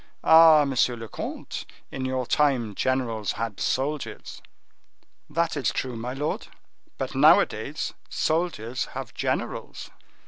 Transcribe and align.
Ah, 0.23 0.65
monsieur 0.65 0.95
le 0.95 1.07
comte, 1.07 1.63
in 1.91 2.05
your 2.05 2.25
time, 2.25 2.73
generals 2.73 3.33
had 3.33 3.59
soldiers!" 3.59 4.41
"That 5.29 5.55
is 5.55 5.71
true, 5.71 5.95
my 5.95 6.13
lord, 6.13 6.47
but 6.97 7.13
nowadays 7.13 7.93
soldiers 8.09 8.85
have 8.97 9.13
generals." 9.13 9.91